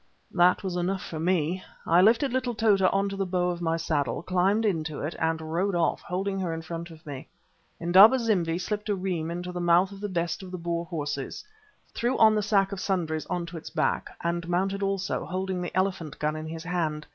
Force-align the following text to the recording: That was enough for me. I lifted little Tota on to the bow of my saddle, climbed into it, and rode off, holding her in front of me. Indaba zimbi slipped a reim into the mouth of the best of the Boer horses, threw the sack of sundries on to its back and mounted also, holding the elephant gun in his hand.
That 0.31 0.63
was 0.63 0.75
enough 0.77 1.05
for 1.05 1.19
me. 1.19 1.61
I 1.85 2.01
lifted 2.01 2.33
little 2.33 2.55
Tota 2.55 2.89
on 2.89 3.07
to 3.09 3.15
the 3.15 3.23
bow 3.27 3.51
of 3.51 3.61
my 3.61 3.77
saddle, 3.77 4.23
climbed 4.23 4.65
into 4.65 4.99
it, 5.01 5.13
and 5.19 5.39
rode 5.39 5.75
off, 5.75 6.01
holding 6.01 6.39
her 6.39 6.51
in 6.51 6.63
front 6.63 6.89
of 6.89 7.05
me. 7.05 7.27
Indaba 7.79 8.17
zimbi 8.17 8.57
slipped 8.57 8.89
a 8.89 8.95
reim 8.95 9.29
into 9.29 9.51
the 9.51 9.61
mouth 9.61 9.91
of 9.91 10.01
the 10.01 10.09
best 10.09 10.41
of 10.41 10.49
the 10.49 10.57
Boer 10.57 10.85
horses, 10.85 11.43
threw 11.93 12.17
the 12.17 12.41
sack 12.41 12.71
of 12.71 12.79
sundries 12.79 13.27
on 13.27 13.45
to 13.45 13.57
its 13.57 13.69
back 13.69 14.17
and 14.23 14.49
mounted 14.49 14.81
also, 14.81 15.23
holding 15.23 15.61
the 15.61 15.77
elephant 15.77 16.17
gun 16.17 16.35
in 16.35 16.47
his 16.47 16.63
hand. 16.63 17.05